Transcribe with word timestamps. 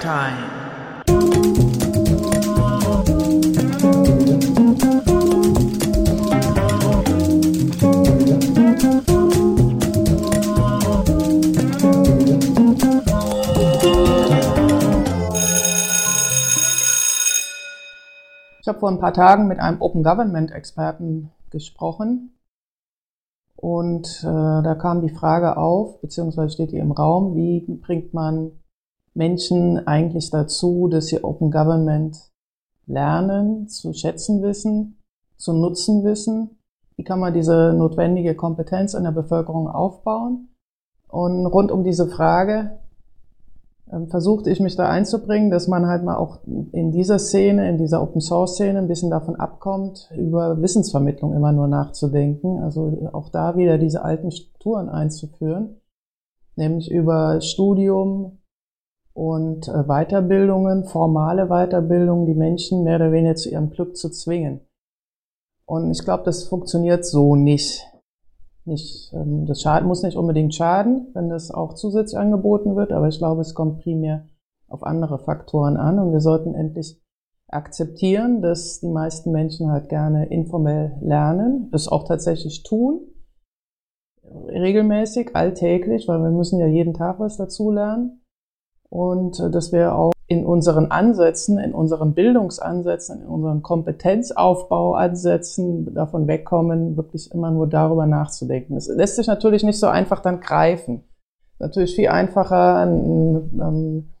Time. 0.00 0.60
Ich 18.62 18.68
habe 18.68 18.78
vor 18.78 18.90
ein 18.90 18.98
paar 18.98 19.12
Tagen 19.12 19.48
mit 19.48 19.58
einem 19.58 19.82
Open 19.82 20.02
Government 20.02 20.50
Experten 20.50 21.30
gesprochen 21.50 22.38
und 23.56 24.20
äh, 24.22 24.62
da 24.62 24.74
kam 24.80 25.02
die 25.02 25.10
Frage 25.10 25.58
auf, 25.58 26.00
beziehungsweise 26.00 26.54
steht 26.54 26.70
hier 26.70 26.80
im 26.80 26.92
Raum, 26.92 27.34
wie 27.34 27.60
bringt 27.82 28.14
man 28.14 28.59
Menschen 29.14 29.86
eigentlich 29.86 30.30
dazu, 30.30 30.88
dass 30.88 31.06
sie 31.06 31.24
Open 31.24 31.50
Government 31.50 32.30
lernen, 32.86 33.68
zu 33.68 33.92
schätzen 33.92 34.42
wissen, 34.42 34.98
zu 35.36 35.52
nutzen 35.52 36.04
wissen? 36.04 36.58
Wie 36.96 37.04
kann 37.04 37.20
man 37.20 37.32
diese 37.32 37.72
notwendige 37.72 38.34
Kompetenz 38.34 38.94
in 38.94 39.04
der 39.04 39.12
Bevölkerung 39.12 39.68
aufbauen? 39.68 40.48
Und 41.08 41.46
rund 41.46 41.72
um 41.72 41.82
diese 41.82 42.06
Frage 42.06 42.78
ähm, 43.92 44.08
versuchte 44.08 44.50
ich 44.50 44.60
mich 44.60 44.76
da 44.76 44.88
einzubringen, 44.88 45.50
dass 45.50 45.66
man 45.66 45.86
halt 45.86 46.04
mal 46.04 46.16
auch 46.16 46.40
in 46.46 46.92
dieser 46.92 47.18
Szene, 47.18 47.68
in 47.68 47.78
dieser 47.78 48.02
Open 48.02 48.20
Source 48.20 48.54
Szene 48.54 48.78
ein 48.78 48.88
bisschen 48.88 49.10
davon 49.10 49.36
abkommt, 49.36 50.10
über 50.16 50.60
Wissensvermittlung 50.60 51.34
immer 51.34 51.52
nur 51.52 51.66
nachzudenken. 51.66 52.62
Also 52.62 53.10
auch 53.12 53.30
da 53.30 53.56
wieder 53.56 53.78
diese 53.78 54.04
alten 54.04 54.30
Strukturen 54.30 54.88
einzuführen, 54.88 55.80
nämlich 56.56 56.90
über 56.90 57.40
Studium 57.40 58.39
und 59.12 59.68
äh, 59.68 59.84
Weiterbildungen, 59.84 60.84
formale 60.84 61.46
Weiterbildungen, 61.48 62.26
die 62.26 62.34
Menschen 62.34 62.84
mehr 62.84 62.96
oder 62.96 63.12
weniger 63.12 63.36
zu 63.36 63.50
ihrem 63.50 63.70
Glück 63.70 63.96
zu 63.96 64.10
zwingen. 64.10 64.60
Und 65.66 65.90
ich 65.90 66.04
glaube, 66.04 66.24
das 66.24 66.44
funktioniert 66.44 67.04
so 67.04 67.36
nicht 67.36 67.86
nicht, 68.64 69.12
ähm, 69.12 69.46
das 69.46 69.62
schaden, 69.62 69.88
muss 69.88 70.02
nicht 70.02 70.16
unbedingt 70.16 70.54
schaden, 70.54 71.08
wenn 71.14 71.28
das 71.28 71.50
auch 71.50 71.74
zusätzlich 71.74 72.18
angeboten 72.18 72.76
wird, 72.76 72.92
aber 72.92 73.08
ich 73.08 73.18
glaube, 73.18 73.40
es 73.40 73.54
kommt 73.54 73.82
primär 73.82 74.26
auf 74.68 74.84
andere 74.84 75.18
Faktoren 75.18 75.76
an 75.76 75.98
und 75.98 76.12
wir 76.12 76.20
sollten 76.20 76.54
endlich 76.54 77.00
akzeptieren, 77.48 78.42
dass 78.42 78.80
die 78.80 78.88
meisten 78.88 79.32
Menschen 79.32 79.70
halt 79.70 79.88
gerne 79.88 80.26
informell 80.26 80.96
lernen, 81.00 81.68
es 81.72 81.88
auch 81.88 82.06
tatsächlich 82.06 82.62
tun, 82.62 83.00
regelmäßig, 84.24 85.34
alltäglich, 85.34 86.06
weil 86.06 86.22
wir 86.22 86.30
müssen 86.30 86.60
ja 86.60 86.66
jeden 86.66 86.94
Tag 86.94 87.18
was 87.18 87.36
dazu 87.36 87.70
lernen 87.72 88.19
und 88.90 89.40
äh, 89.40 89.50
dass 89.50 89.72
wir 89.72 89.94
auch 89.94 90.12
in 90.26 90.44
unseren 90.44 90.90
Ansätzen, 90.92 91.58
in 91.58 91.72
unseren 91.74 92.12
Bildungsansätzen, 92.14 93.22
in 93.22 93.26
unseren 93.26 93.62
Kompetenzaufbauansätzen 93.62 95.94
davon 95.94 96.28
wegkommen, 96.28 96.96
wirklich 96.96 97.32
immer 97.32 97.50
nur 97.50 97.66
darüber 97.66 98.06
nachzudenken. 98.06 98.76
Es 98.76 98.86
lässt 98.86 99.16
sich 99.16 99.26
natürlich 99.26 99.64
nicht 99.64 99.80
so 99.80 99.88
einfach 99.88 100.20
dann 100.20 100.38
greifen. 100.40 101.02
Natürlich 101.58 101.96
viel 101.96 102.08
einfacher, 102.08 102.76
ein, 102.76 103.50
ein 103.60 104.14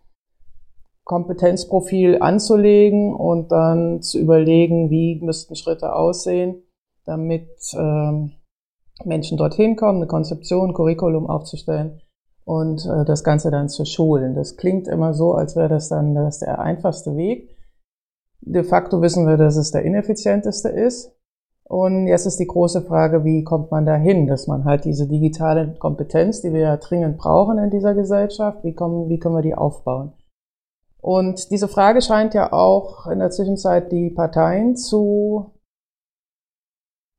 Kompetenzprofil 1.04 2.20
anzulegen 2.20 3.14
und 3.14 3.52
dann 3.52 4.02
zu 4.02 4.18
überlegen, 4.18 4.90
wie 4.90 5.20
müssten 5.22 5.54
Schritte 5.54 5.94
aussehen, 5.94 6.64
damit 7.04 7.48
ähm, 7.74 8.32
Menschen 9.04 9.38
dorthin 9.38 9.76
kommen, 9.76 9.98
eine 9.98 10.08
Konzeption, 10.08 10.70
ein 10.70 10.74
Curriculum 10.74 11.28
aufzustellen 11.28 12.00
und 12.44 12.86
äh, 12.86 13.04
das 13.04 13.24
Ganze 13.24 13.50
dann 13.50 13.68
zu 13.68 13.84
schulen. 13.84 14.34
Das 14.34 14.56
klingt 14.56 14.88
immer 14.88 15.14
so, 15.14 15.34
als 15.34 15.56
wäre 15.56 15.68
das 15.68 15.88
dann 15.88 16.14
das 16.14 16.40
der 16.40 16.58
einfachste 16.58 17.16
Weg. 17.16 17.56
De 18.40 18.64
facto 18.64 19.02
wissen 19.02 19.26
wir, 19.26 19.36
dass 19.36 19.56
es 19.56 19.70
der 19.70 19.82
ineffizienteste 19.82 20.68
ist. 20.68 21.12
Und 21.64 22.08
jetzt 22.08 22.26
ist 22.26 22.40
die 22.40 22.48
große 22.48 22.82
Frage, 22.82 23.22
wie 23.22 23.44
kommt 23.44 23.70
man 23.70 23.86
dahin, 23.86 24.26
dass 24.26 24.48
man 24.48 24.64
halt 24.64 24.84
diese 24.84 25.06
digitale 25.06 25.74
Kompetenz, 25.78 26.40
die 26.40 26.52
wir 26.52 26.60
ja 26.62 26.76
dringend 26.76 27.16
brauchen 27.18 27.58
in 27.58 27.70
dieser 27.70 27.94
Gesellschaft, 27.94 28.64
wie, 28.64 28.74
kommen, 28.74 29.08
wie 29.08 29.20
können 29.20 29.36
wir 29.36 29.42
die 29.42 29.54
aufbauen? 29.54 30.12
Und 31.00 31.50
diese 31.52 31.68
Frage 31.68 32.02
scheint 32.02 32.34
ja 32.34 32.52
auch 32.52 33.06
in 33.06 33.20
der 33.20 33.30
Zwischenzeit 33.30 33.92
die 33.92 34.10
Parteien 34.10 34.76
zu 34.76 35.52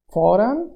fordern. 0.09 0.69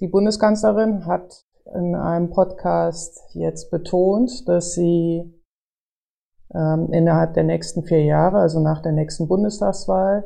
Die 0.00 0.08
Bundeskanzlerin 0.08 1.06
hat 1.06 1.46
in 1.74 1.94
einem 1.94 2.30
Podcast 2.30 3.22
jetzt 3.34 3.70
betont, 3.70 4.48
dass 4.48 4.74
sie 4.74 5.32
ähm, 6.54 6.88
innerhalb 6.92 7.34
der 7.34 7.44
nächsten 7.44 7.82
vier 7.84 8.04
Jahre, 8.04 8.38
also 8.38 8.60
nach 8.60 8.82
der 8.82 8.92
nächsten 8.92 9.28
Bundestagswahl, 9.28 10.24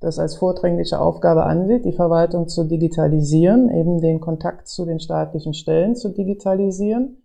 das 0.00 0.18
als 0.18 0.36
vordringliche 0.36 0.98
Aufgabe 0.98 1.44
ansieht, 1.44 1.84
die 1.84 1.92
Verwaltung 1.92 2.48
zu 2.48 2.64
digitalisieren, 2.64 3.70
eben 3.70 4.00
den 4.00 4.20
Kontakt 4.20 4.66
zu 4.68 4.86
den 4.86 4.98
staatlichen 4.98 5.52
Stellen 5.52 5.94
zu 5.94 6.08
digitalisieren, 6.08 7.22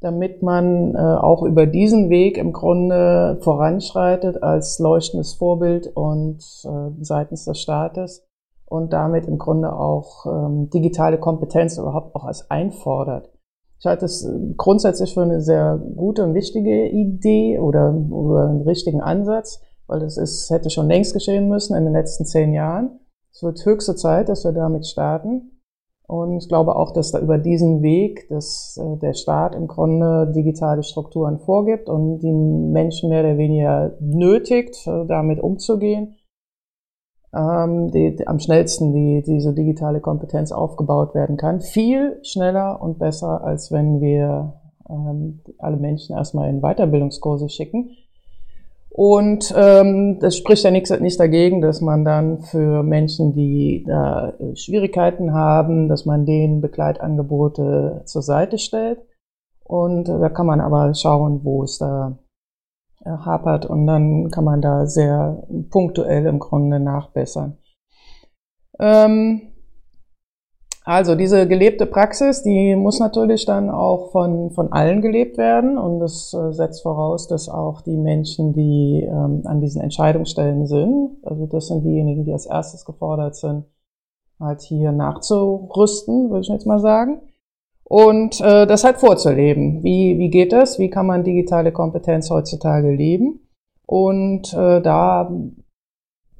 damit 0.00 0.42
man 0.42 0.94
äh, 0.94 0.98
auch 0.98 1.42
über 1.42 1.66
diesen 1.66 2.08
Weg 2.08 2.38
im 2.38 2.52
Grunde 2.52 3.38
voranschreitet 3.40 4.42
als 4.42 4.78
leuchtendes 4.78 5.34
Vorbild 5.34 5.88
und 5.94 6.38
äh, 6.64 7.04
seitens 7.04 7.44
des 7.44 7.60
Staates 7.60 8.27
und 8.68 8.92
damit 8.92 9.26
im 9.26 9.38
Grunde 9.38 9.72
auch 9.72 10.26
ähm, 10.26 10.68
digitale 10.70 11.18
Kompetenz 11.18 11.78
überhaupt 11.78 12.14
auch 12.14 12.24
als 12.24 12.50
einfordert. 12.50 13.30
Ich 13.78 13.86
halte 13.86 14.04
es 14.04 14.24
äh, 14.24 14.30
grundsätzlich 14.56 15.14
für 15.14 15.22
eine 15.22 15.40
sehr 15.40 15.80
gute 15.96 16.24
und 16.24 16.34
wichtige 16.34 16.88
Idee 16.88 17.58
oder, 17.58 17.94
oder 18.10 18.50
einen 18.50 18.62
richtigen 18.62 19.00
Ansatz, 19.00 19.60
weil 19.86 20.00
das 20.00 20.18
ist, 20.18 20.50
hätte 20.50 20.68
schon 20.68 20.88
längst 20.88 21.14
geschehen 21.14 21.48
müssen 21.48 21.76
in 21.76 21.84
den 21.84 21.94
letzten 21.94 22.26
zehn 22.26 22.52
Jahren. 22.52 23.00
Es 23.32 23.42
wird 23.42 23.64
höchste 23.64 23.94
Zeit, 23.94 24.28
dass 24.28 24.44
wir 24.44 24.52
damit 24.52 24.86
starten. 24.86 25.52
Und 26.06 26.38
ich 26.38 26.48
glaube 26.48 26.74
auch, 26.74 26.92
dass 26.92 27.12
da 27.12 27.20
über 27.20 27.36
diesen 27.36 27.82
Weg, 27.82 28.28
dass 28.28 28.78
äh, 28.82 28.98
der 28.98 29.14
Staat 29.14 29.54
im 29.54 29.66
Grunde 29.66 30.30
digitale 30.34 30.82
Strukturen 30.82 31.38
vorgibt 31.38 31.88
und 31.88 32.18
die 32.20 32.32
Menschen 32.32 33.08
mehr 33.08 33.20
oder 33.20 33.38
weniger 33.38 33.94
nötigt, 34.00 34.86
äh, 34.86 35.06
damit 35.06 35.40
umzugehen 35.40 36.17
ähm, 37.34 37.90
die, 37.90 38.16
die, 38.16 38.26
am 38.26 38.38
schnellsten 38.38 38.92
die, 38.92 39.22
diese 39.22 39.54
digitale 39.54 40.00
Kompetenz 40.00 40.52
aufgebaut 40.52 41.14
werden 41.14 41.36
kann. 41.36 41.60
Viel 41.60 42.18
schneller 42.22 42.80
und 42.80 42.98
besser, 42.98 43.44
als 43.44 43.70
wenn 43.70 44.00
wir 44.00 44.54
ähm, 44.88 45.40
alle 45.58 45.76
Menschen 45.76 46.16
erstmal 46.16 46.48
in 46.48 46.60
Weiterbildungskurse 46.60 47.48
schicken. 47.48 47.90
Und 48.90 49.54
ähm, 49.56 50.18
das 50.18 50.36
spricht 50.36 50.64
ja 50.64 50.72
nichts 50.72 50.90
nicht 50.98 51.20
dagegen, 51.20 51.60
dass 51.60 51.80
man 51.80 52.04
dann 52.04 52.40
für 52.40 52.82
Menschen, 52.82 53.32
die 53.32 53.84
da 53.86 54.32
Schwierigkeiten 54.54 55.32
haben, 55.32 55.88
dass 55.88 56.04
man 56.04 56.26
denen 56.26 56.60
Begleitangebote 56.60 58.02
zur 58.06 58.22
Seite 58.22 58.58
stellt. 58.58 58.98
Und 59.62 60.08
da 60.08 60.28
kann 60.30 60.46
man 60.46 60.60
aber 60.60 60.94
schauen, 60.94 61.44
wo 61.44 61.62
es 61.62 61.78
da 61.78 62.08
äh, 62.08 62.27
hapert 63.04 63.66
und 63.66 63.86
dann 63.86 64.30
kann 64.30 64.44
man 64.44 64.60
da 64.60 64.86
sehr 64.86 65.46
punktuell 65.70 66.26
im 66.26 66.38
Grunde 66.38 66.80
nachbessern. 66.80 67.58
Ähm, 68.78 69.42
also 70.84 71.14
diese 71.14 71.46
gelebte 71.46 71.84
Praxis, 71.84 72.42
die 72.42 72.74
muss 72.74 72.98
natürlich 72.98 73.44
dann 73.44 73.68
auch 73.68 74.10
von, 74.10 74.50
von 74.52 74.72
allen 74.72 75.02
gelebt 75.02 75.36
werden 75.36 75.76
und 75.76 76.00
das 76.00 76.32
äh, 76.32 76.52
setzt 76.52 76.82
voraus, 76.82 77.28
dass 77.28 77.48
auch 77.48 77.82
die 77.82 77.96
Menschen, 77.96 78.54
die 78.54 79.06
ähm, 79.06 79.42
an 79.44 79.60
diesen 79.60 79.82
Entscheidungsstellen 79.82 80.66
sind, 80.66 81.18
also 81.24 81.46
das 81.46 81.68
sind 81.68 81.84
diejenigen, 81.84 82.24
die 82.24 82.32
als 82.32 82.46
erstes 82.46 82.84
gefordert 82.84 83.36
sind, 83.36 83.66
halt 84.40 84.62
hier 84.62 84.92
nachzurüsten, 84.92 86.30
würde 86.30 86.40
ich 86.40 86.48
jetzt 86.48 86.66
mal 86.66 86.80
sagen 86.80 87.20
und 87.88 88.40
äh, 88.40 88.66
das 88.66 88.84
halt 88.84 88.98
vorzuleben. 88.98 89.82
Wie, 89.82 90.18
wie 90.18 90.28
geht 90.28 90.52
das? 90.52 90.78
Wie 90.78 90.90
kann 90.90 91.06
man 91.06 91.24
digitale 91.24 91.72
Kompetenz 91.72 92.30
heutzutage 92.30 92.90
leben? 92.90 93.40
Und 93.86 94.52
äh, 94.52 94.82
da 94.82 95.30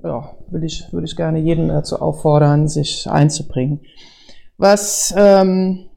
ja, 0.05 0.31
würde 0.51 0.67
ich, 0.67 0.93
würde 0.93 1.07
ich 1.07 1.17
gerne 1.17 1.39
jeden 1.39 1.69
dazu 1.69 2.01
auffordern, 2.01 2.69
sich 2.69 3.11
einzubringen. 3.11 3.81
Was 4.59 5.15
ähm, 5.17 5.89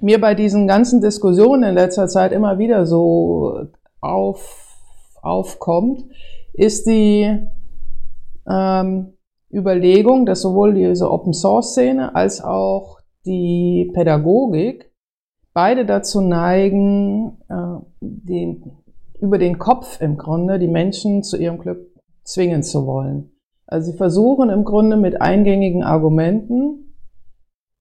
mir 0.00 0.20
bei 0.20 0.34
diesen 0.34 0.66
ganzen 0.66 1.00
Diskussionen 1.00 1.62
in 1.62 1.74
letzter 1.74 2.08
Zeit 2.08 2.32
immer 2.32 2.58
wieder 2.58 2.84
so 2.84 3.68
auf, 4.00 4.76
aufkommt, 5.22 6.04
ist 6.52 6.86
die 6.88 7.38
ähm, 8.50 9.12
Überlegung, 9.52 10.26
dass 10.26 10.40
sowohl 10.42 10.74
diese 10.74 11.10
Open 11.10 11.32
Source 11.32 11.70
Szene 11.72 12.16
als 12.16 12.42
auch 12.42 13.01
die 13.26 13.90
Pädagogik 13.94 14.92
beide 15.54 15.84
dazu 15.86 16.20
neigen, 16.20 17.38
äh, 17.48 17.78
den, 18.00 18.72
über 19.20 19.38
den 19.38 19.58
Kopf 19.58 20.00
im 20.00 20.16
Grunde 20.16 20.58
die 20.58 20.68
Menschen 20.68 21.22
zu 21.22 21.36
ihrem 21.36 21.58
Glück 21.58 21.92
zwingen 22.24 22.62
zu 22.62 22.86
wollen. 22.86 23.30
Also 23.66 23.90
sie 23.90 23.96
versuchen 23.96 24.50
im 24.50 24.64
Grunde 24.64 24.96
mit 24.96 25.20
eingängigen 25.20 25.82
Argumenten 25.82 26.94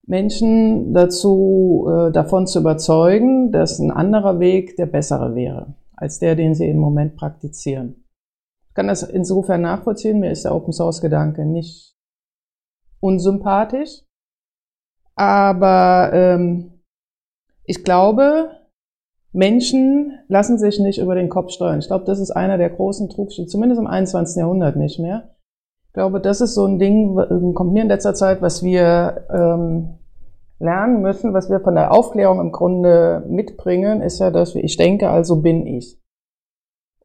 Menschen 0.05 0.93
dazu, 0.93 1.88
äh, 1.89 2.11
davon 2.11 2.47
zu 2.47 2.59
überzeugen, 2.59 3.51
dass 3.51 3.79
ein 3.79 3.91
anderer 3.91 4.39
Weg 4.39 4.75
der 4.75 4.85
bessere 4.85 5.35
wäre, 5.35 5.75
als 5.95 6.19
der, 6.19 6.35
den 6.35 6.55
sie 6.55 6.67
im 6.67 6.77
Moment 6.77 7.15
praktizieren. 7.15 8.03
Ich 8.67 8.73
kann 8.73 8.88
das 8.88 9.03
insofern 9.03 9.61
nachvollziehen, 9.61 10.19
mir 10.19 10.31
ist 10.31 10.45
der 10.45 10.55
Open 10.55 10.73
Source 10.73 11.01
Gedanke 11.01 11.45
nicht 11.45 11.95
unsympathisch, 12.99 14.03
aber 15.15 16.11
ähm, 16.13 16.81
ich 17.65 17.83
glaube, 17.83 18.51
Menschen 19.33 20.19
lassen 20.27 20.57
sich 20.57 20.79
nicht 20.79 20.99
über 20.99 21.15
den 21.15 21.29
Kopf 21.29 21.51
steuern. 21.51 21.79
Ich 21.79 21.87
glaube, 21.87 22.05
das 22.05 22.19
ist 22.19 22.31
einer 22.31 22.57
der 22.57 22.69
großen 22.69 23.09
Trugschlüsse, 23.09 23.49
zumindest 23.49 23.79
im 23.79 23.87
21. 23.87 24.37
Jahrhundert 24.37 24.75
nicht 24.75 24.99
mehr. 24.99 25.35
Ich 25.87 25.93
glaube, 25.93 26.21
das 26.21 26.41
ist 26.41 26.53
so 26.53 26.65
ein 26.65 26.79
Ding, 26.79 27.15
kommt 27.53 27.73
mir 27.73 27.83
in 27.83 27.89
letzter 27.89 28.13
Zeit, 28.13 28.41
was 28.41 28.63
wir 28.63 29.25
ähm, 29.29 29.99
lernen 30.59 31.01
müssen, 31.01 31.33
was 31.33 31.49
wir 31.49 31.59
von 31.59 31.75
der 31.75 31.91
Aufklärung 31.91 32.39
im 32.39 32.51
Grunde 32.51 33.25
mitbringen, 33.27 34.01
ist 34.01 34.19
ja, 34.19 34.31
dass 34.31 34.55
wir, 34.55 34.63
ich 34.63 34.77
denke, 34.77 35.09
also 35.09 35.41
bin 35.41 35.65
ich. 35.65 35.99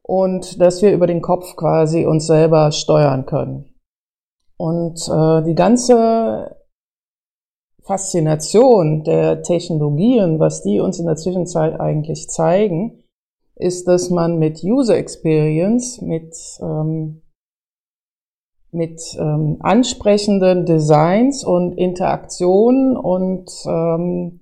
Und 0.03 0.61
dass 0.61 0.81
wir 0.81 0.93
über 0.93 1.07
den 1.07 1.21
Kopf 1.21 1.55
quasi 1.57 2.05
uns 2.05 2.27
selber 2.27 2.71
steuern 2.71 3.25
können. 3.25 3.73
Und 4.57 4.99
äh, 5.09 5.43
die 5.43 5.55
ganze 5.55 6.56
Faszination 7.87 9.03
der 9.03 9.41
Technologien, 9.43 10.39
was 10.39 10.61
die 10.61 10.81
uns 10.81 10.99
in 10.99 11.05
der 11.05 11.15
Zwischenzeit 11.15 11.79
eigentlich 11.79 12.29
zeigen, 12.29 13.03
ist, 13.55 13.87
dass 13.87 14.09
man 14.09 14.37
mit 14.37 14.61
User 14.63 14.97
Experience, 14.97 16.01
mit, 16.01 16.35
ähm, 16.61 17.21
mit 18.71 19.01
ähm, 19.17 19.57
ansprechenden 19.61 20.65
Designs 20.65 21.45
und 21.45 21.73
Interaktionen 21.77 22.97
und 22.97 23.49
ähm, 23.65 24.41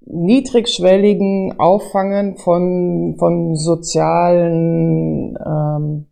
niedrigschwelligen 0.00 1.60
Auffangen 1.60 2.38
von, 2.38 3.16
von 3.18 3.54
sozialen, 3.54 5.38
ähm, 5.44 6.06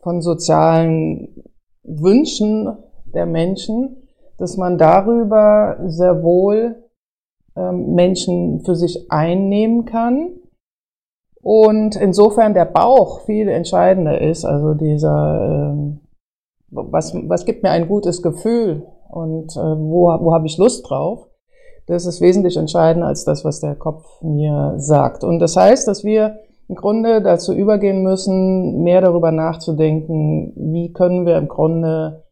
von 0.00 0.22
sozialen 0.22 1.44
Wünschen 1.82 2.76
der 3.12 3.26
Menschen 3.26 4.07
dass 4.38 4.56
man 4.56 4.78
darüber 4.78 5.76
sehr 5.86 6.22
wohl 6.22 6.76
ähm, 7.56 7.94
Menschen 7.94 8.60
für 8.64 8.74
sich 8.74 9.10
einnehmen 9.10 9.84
kann. 9.84 10.30
Und 11.42 11.96
insofern 11.96 12.54
der 12.54 12.64
Bauch 12.64 13.24
viel 13.26 13.48
entscheidender 13.48 14.20
ist, 14.20 14.44
also 14.44 14.74
dieser, 14.74 15.72
ähm, 15.72 16.00
was, 16.70 17.14
was 17.14 17.44
gibt 17.44 17.62
mir 17.62 17.70
ein 17.70 17.88
gutes 17.88 18.22
Gefühl 18.22 18.86
und 19.08 19.56
äh, 19.56 19.60
wo, 19.60 20.06
wo 20.20 20.34
habe 20.34 20.46
ich 20.46 20.58
Lust 20.58 20.88
drauf, 20.88 21.26
das 21.86 22.06
ist 22.06 22.20
wesentlich 22.20 22.56
entscheidender 22.56 23.08
als 23.08 23.24
das, 23.24 23.44
was 23.44 23.60
der 23.60 23.74
Kopf 23.74 24.04
mir 24.20 24.74
sagt. 24.76 25.24
Und 25.24 25.38
das 25.38 25.56
heißt, 25.56 25.88
dass 25.88 26.04
wir 26.04 26.40
im 26.68 26.74
Grunde 26.74 27.22
dazu 27.22 27.54
übergehen 27.54 28.02
müssen, 28.02 28.82
mehr 28.82 29.00
darüber 29.00 29.32
nachzudenken, 29.32 30.52
wie 30.54 30.92
können 30.92 31.24
wir 31.24 31.38
im 31.38 31.48
Grunde 31.48 32.24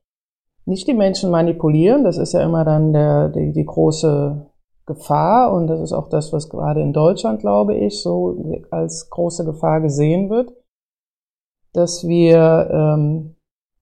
nicht 0.67 0.87
die 0.87 0.95
Menschen 0.95 1.31
manipulieren. 1.31 2.05
Das 2.05 2.19
ist 2.19 2.33
ja 2.33 2.43
immer 2.43 2.65
dann 2.65 2.93
der, 2.93 3.29
die, 3.31 3.53
die 3.53 3.65
große 3.65 4.47
Gefahr 4.85 5.53
und 5.53 5.67
das 5.67 5.81
ist 5.81 5.93
auch 5.93 6.09
das, 6.09 6.33
was 6.33 6.49
gerade 6.49 6.81
in 6.81 6.93
Deutschland, 6.93 7.41
glaube 7.41 7.75
ich, 7.75 8.03
so 8.03 8.61
als 8.71 9.11
große 9.11 9.45
Gefahr 9.45 9.81
gesehen 9.81 10.31
wird, 10.31 10.53
dass 11.73 12.07
wir 12.07 12.69
ähm, 12.71 13.37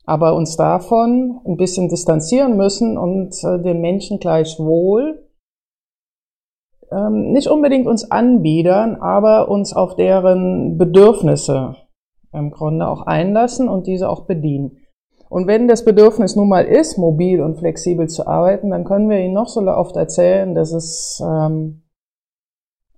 aber 0.07 0.35
uns 0.35 0.57
davon 0.57 1.41
ein 1.47 1.57
bisschen 1.57 1.89
distanzieren 1.89 2.57
müssen 2.57 2.97
und 2.97 3.35
äh, 3.45 3.61
den 3.61 3.81
Menschen 3.81 4.19
gleichwohl 4.19 5.27
ähm, 6.91 7.33
nicht 7.33 7.49
unbedingt 7.49 7.87
uns 7.87 8.11
anbiedern, 8.11 8.97
aber 8.97 9.49
uns 9.49 9.75
auf 9.75 9.97
deren 9.97 10.79
Bedürfnisse 10.79 11.77
im 12.33 12.51
Grunde 12.51 12.89
auch 12.89 13.03
einlassen 13.03 13.69
und 13.69 13.87
diese 13.87 14.09
auch 14.09 14.27
bedienen. 14.27 14.79
Und 15.35 15.49
wenn 15.49 15.67
das 15.67 15.85
Bedürfnis 15.85 16.37
nun 16.37 16.49
mal 16.49 16.65
ist, 16.65 16.97
mobil 16.97 17.43
und 17.43 17.59
flexibel 17.59 18.09
zu 18.09 18.25
arbeiten, 18.25 18.71
dann 18.71 18.85
können 18.85 19.11
wir 19.11 19.19
Ihnen 19.19 19.35
noch 19.35 19.49
so 19.49 19.61
oft 19.63 19.97
erzählen, 19.97 20.55
dass 20.55 20.73
es 20.73 21.21
ähm, 21.27 21.83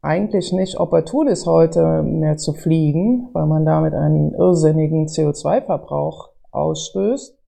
eigentlich 0.03 0.53
nicht 0.53 0.79
opportun 0.79 1.29
ist, 1.29 1.47
heute 1.47 2.03
mehr 2.03 2.37
zu 2.37 2.53
fliegen, 2.53 3.31
weil 3.33 3.47
man 3.47 3.65
damit 3.65 3.94
einen 3.94 4.35
irrsinnigen 4.35 5.06
CO2-Verbrauch 5.06 6.29
ausstößt, 6.50 7.38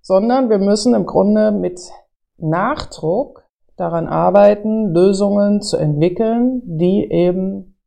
sondern 0.00 0.48
wir 0.48 0.58
müssen 0.58 0.94
im 0.94 1.04
Grunde 1.04 1.52
mit 1.52 1.78
Nachdruck 2.38 3.44
daran 3.76 4.06
arbeiten, 4.06 4.94
Lösungen 4.94 5.60
zu 5.60 5.76
entwickeln, 5.76 6.62
die 6.64 7.10
eben 7.10 7.78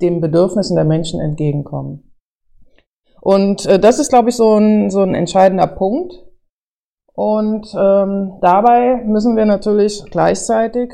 den 0.00 0.22
Bedürfnissen 0.22 0.74
der 0.74 0.86
Menschen 0.86 1.20
entgegenkommen. 1.20 2.07
Und 3.20 3.66
äh, 3.66 3.78
das 3.78 3.98
ist, 3.98 4.08
glaube 4.08 4.30
ich, 4.30 4.36
so 4.36 4.56
ein, 4.56 4.90
so 4.90 5.00
ein 5.02 5.14
entscheidender 5.14 5.66
Punkt. 5.66 6.14
Und 7.14 7.74
ähm, 7.76 8.38
dabei 8.40 9.02
müssen 9.04 9.36
wir 9.36 9.44
natürlich 9.44 10.04
gleichzeitig 10.10 10.92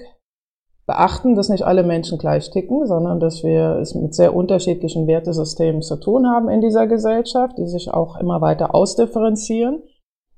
beachten, 0.87 1.35
dass 1.35 1.49
nicht 1.49 1.65
alle 1.65 1.83
Menschen 1.83 2.19
gleich 2.19 2.51
ticken, 2.51 2.87
sondern 2.87 3.21
dass 3.21 3.43
wir 3.43 3.79
es 3.81 3.95
mit 3.95 4.15
sehr 4.15 4.35
unterschiedlichen 4.35 5.07
Wertesystemen 5.07 5.83
zu 5.83 5.97
tun 5.97 6.27
haben 6.27 6.49
in 6.49 6.61
dieser 6.61 6.87
Gesellschaft, 6.87 7.57
die 7.59 7.67
sich 7.67 7.93
auch 7.93 8.19
immer 8.19 8.41
weiter 8.41 8.75
ausdifferenzieren, 8.75 9.83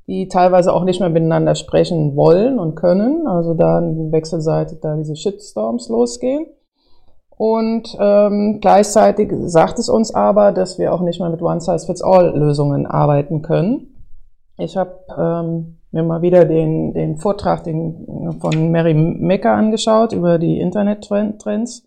die 0.07 0.29
teilweise 0.29 0.73
auch 0.73 0.85
nicht 0.85 1.01
mehr 1.01 1.09
miteinander 1.09 1.57
sprechen 1.57 2.15
wollen 2.17 2.59
und 2.59 2.77
können, 2.77 3.27
also 3.27 3.55
da 3.55 3.81
wechselseitig 3.83 4.79
da 4.81 4.97
diese 4.97 5.17
Shitstorms 5.17 5.89
losgehen. 5.89 6.47
Und 7.37 7.97
ähm, 8.01 8.61
gleichzeitig 8.63 9.31
sagt 9.45 9.79
es 9.79 9.89
uns 9.91 10.15
aber, 10.15 10.53
dass 10.53 10.79
wir 10.79 10.93
auch 10.93 11.03
nicht 11.03 11.21
mehr 11.21 11.29
mit 11.29 11.43
One-Size-Fits-All-Lösungen 11.43 12.87
arbeiten 12.87 13.43
können. 13.43 13.95
Ich 14.57 14.79
habe 14.79 15.05
ähm, 15.19 15.79
mir 15.91 16.03
mal 16.03 16.23
wieder 16.23 16.47
den, 16.47 16.95
den 16.95 17.19
Vortrag 17.19 17.65
den, 17.65 18.39
von 18.41 18.71
Mary 18.71 18.95
Mecker 18.95 19.53
angeschaut 19.53 20.13
über 20.13 20.39
die 20.39 20.59
Internet-Trends. 20.61 21.87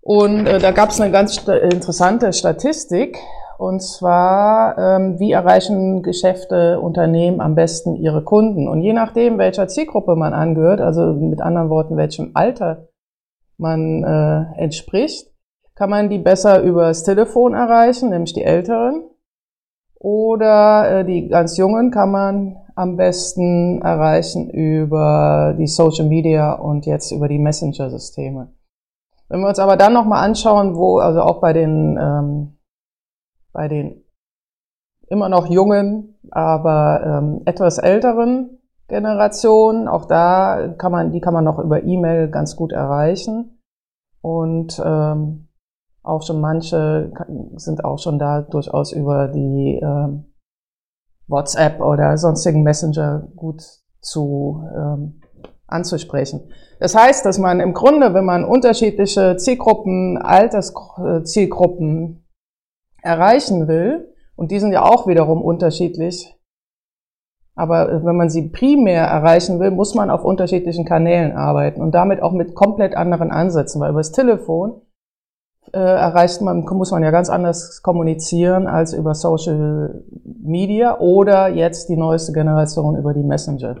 Und 0.00 0.46
äh, 0.46 0.58
da 0.58 0.70
gab 0.70 0.90
es 0.90 1.00
eine 1.00 1.12
ganz 1.12 1.34
st 1.34 1.48
interessante 1.48 2.32
Statistik. 2.32 3.18
Und 3.58 3.82
zwar, 3.82 4.78
ähm, 4.78 5.20
wie 5.20 5.32
erreichen 5.32 6.02
Geschäfte, 6.02 6.80
Unternehmen 6.80 7.40
am 7.40 7.54
besten 7.54 7.96
ihre 7.96 8.22
Kunden? 8.22 8.66
Und 8.66 8.80
je 8.80 8.94
nachdem, 8.94 9.38
welcher 9.38 9.68
Zielgruppe 9.68 10.16
man 10.16 10.32
angehört, 10.32 10.80
also 10.80 11.12
mit 11.12 11.40
anderen 11.40 11.70
Worten, 11.70 11.96
welchem 11.96 12.30
Alter 12.34 12.88
man 13.56 14.04
äh, 14.04 14.60
entspricht, 14.60 15.30
kann 15.74 15.90
man 15.90 16.08
die 16.08 16.18
besser 16.18 16.62
übers 16.62 17.02
Telefon 17.04 17.54
erreichen, 17.54 18.10
nämlich 18.10 18.32
die 18.32 18.44
Älteren. 18.44 19.04
Oder 19.98 21.00
äh, 21.00 21.04
die 21.04 21.28
ganz 21.28 21.56
Jungen 21.56 21.90
kann 21.90 22.10
man 22.10 22.56
am 22.74 22.96
besten 22.96 23.80
erreichen 23.82 24.50
über 24.50 25.54
die 25.58 25.66
Social 25.66 26.06
Media 26.06 26.52
und 26.54 26.86
jetzt 26.86 27.12
über 27.12 27.28
die 27.28 27.38
Messenger-Systeme. 27.38 28.52
Wenn 29.28 29.40
wir 29.40 29.48
uns 29.48 29.58
aber 29.58 29.76
dann 29.76 29.94
nochmal 29.94 30.24
anschauen, 30.24 30.76
wo, 30.76 30.98
also 30.98 31.22
auch 31.22 31.40
bei 31.40 31.52
den, 31.52 31.98
ähm, 32.00 32.58
bei 33.52 33.68
den 33.68 34.04
immer 35.08 35.28
noch 35.28 35.48
jungen, 35.48 36.18
aber 36.30 37.02
ähm, 37.04 37.42
etwas 37.44 37.78
älteren 37.78 38.58
Generation. 38.88 39.88
Auch 39.88 40.06
da 40.06 40.74
kann 40.78 40.92
man, 40.92 41.12
die 41.12 41.20
kann 41.20 41.34
man 41.34 41.44
noch 41.44 41.58
über 41.58 41.82
E-Mail 41.82 42.28
ganz 42.28 42.56
gut 42.56 42.72
erreichen. 42.72 43.60
Und 44.20 44.80
ähm, 44.84 45.48
auch 46.02 46.22
schon 46.22 46.40
manche 46.40 47.12
sind 47.56 47.84
auch 47.84 47.98
schon 47.98 48.18
da 48.18 48.42
durchaus 48.42 48.92
über 48.92 49.28
die 49.28 49.80
ähm, 49.82 50.32
WhatsApp 51.26 51.80
oder 51.80 52.16
sonstigen 52.18 52.62
Messenger 52.62 53.28
gut 53.34 53.62
zu 54.00 54.62
ähm, 54.74 55.20
anzusprechen. 55.66 56.52
Das 56.78 56.94
heißt, 56.94 57.24
dass 57.24 57.38
man 57.38 57.60
im 57.60 57.72
Grunde, 57.72 58.12
wenn 58.14 58.24
man 58.24 58.44
unterschiedliche 58.44 59.36
Zielgruppen, 59.36 60.18
Alterszielgruppen 60.18 62.26
erreichen 63.02 63.68
will, 63.68 64.10
und 64.36 64.50
die 64.50 64.58
sind 64.58 64.72
ja 64.72 64.82
auch 64.82 65.06
wiederum 65.06 65.42
unterschiedlich, 65.42 66.36
aber 67.54 67.90
äh, 67.90 68.04
wenn 68.04 68.16
man 68.16 68.30
sie 68.30 68.48
primär 68.48 69.04
erreichen 69.04 69.60
will, 69.60 69.70
muss 69.70 69.94
man 69.94 70.10
auf 70.10 70.24
unterschiedlichen 70.24 70.84
Kanälen 70.84 71.32
arbeiten 71.32 71.80
und 71.80 71.94
damit 71.94 72.22
auch 72.22 72.32
mit 72.32 72.54
komplett 72.54 72.96
anderen 72.96 73.30
Ansätzen, 73.30 73.80
weil 73.80 73.90
über 73.90 74.00
das 74.00 74.12
Telefon 74.12 74.82
äh, 75.72 75.78
erreicht 75.78 76.42
man, 76.42 76.64
muss 76.64 76.90
man 76.90 77.02
ja 77.02 77.10
ganz 77.10 77.30
anders 77.30 77.82
kommunizieren 77.82 78.66
als 78.66 78.92
über 78.92 79.14
Social 79.14 80.04
Media 80.42 80.98
oder 80.98 81.48
jetzt 81.48 81.88
die 81.88 81.96
neueste 81.96 82.32
Generation 82.32 82.96
über 82.96 83.14
die 83.14 83.22
Messenger. 83.22 83.76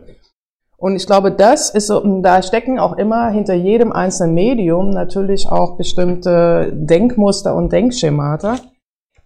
Und 0.76 0.96
ich 0.96 1.06
glaube, 1.06 1.32
das 1.32 1.70
ist 1.70 1.86
so, 1.86 2.00
da 2.20 2.42
stecken 2.42 2.78
auch 2.78 2.96
immer 2.96 3.30
hinter 3.30 3.54
jedem 3.54 3.92
einzelnen 3.92 4.34
Medium 4.34 4.90
natürlich 4.90 5.48
auch 5.48 5.76
bestimmte 5.76 6.72
Denkmuster 6.74 7.54
und 7.54 7.72
Denkschemata, 7.72 8.56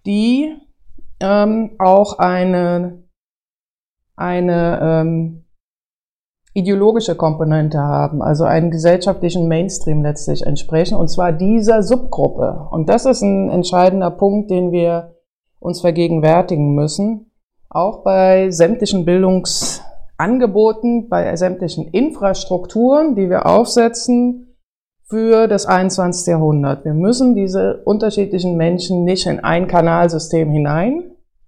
die 0.06 0.54
ähm, 1.20 1.70
auch 1.78 2.18
eine 2.18 3.07
eine 4.18 4.80
ähm, 4.82 5.44
ideologische 6.54 7.14
Komponente 7.14 7.78
haben, 7.78 8.20
also 8.20 8.44
einen 8.44 8.70
gesellschaftlichen 8.70 9.48
Mainstream 9.48 10.02
letztlich 10.02 10.44
entsprechen, 10.44 10.96
und 10.96 11.08
zwar 11.08 11.32
dieser 11.32 11.82
Subgruppe. 11.82 12.68
Und 12.70 12.88
das 12.88 13.06
ist 13.06 13.22
ein 13.22 13.48
entscheidender 13.48 14.10
Punkt, 14.10 14.50
den 14.50 14.72
wir 14.72 15.14
uns 15.60 15.80
vergegenwärtigen 15.80 16.74
müssen, 16.74 17.30
auch 17.70 18.02
bei 18.02 18.50
sämtlichen 18.50 19.04
Bildungsangeboten, 19.04 21.08
bei 21.08 21.36
sämtlichen 21.36 21.88
Infrastrukturen, 21.88 23.14
die 23.14 23.30
wir 23.30 23.46
aufsetzen 23.46 24.56
für 25.04 25.48
das 25.48 25.66
21. 25.66 26.26
Jahrhundert. 26.26 26.84
Wir 26.84 26.94
müssen 26.94 27.34
diese 27.34 27.82
unterschiedlichen 27.84 28.56
Menschen 28.56 29.04
nicht 29.04 29.26
in 29.26 29.40
ein 29.40 29.68
Kanalsystem 29.68 30.50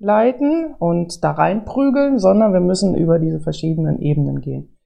hineinleiten 0.00 0.74
und 0.78 1.22
da 1.22 1.32
reinprügeln, 1.32 2.18
sondern 2.18 2.52
wir 2.52 2.60
müssen 2.60 2.94
über 2.94 3.18
diese 3.18 3.40
verschiedenen 3.40 4.00
Ebenen 4.00 4.40
gehen. 4.40 4.76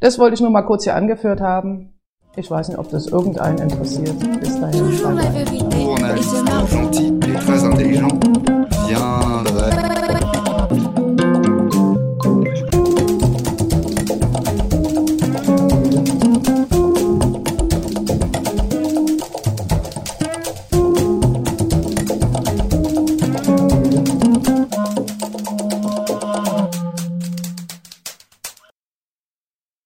Das 0.00 0.18
wollte 0.18 0.34
ich 0.34 0.40
nur 0.40 0.50
mal 0.50 0.62
kurz 0.62 0.84
hier 0.84 0.94
angeführt 0.96 1.40
haben. 1.40 1.94
Ich 2.36 2.50
weiß 2.50 2.68
nicht, 2.68 2.78
ob 2.78 2.90
das 2.90 3.06
irgendeinen 3.06 3.58
interessiert. 3.58 4.14
Bis 4.40 4.60
dahin. 4.60 4.84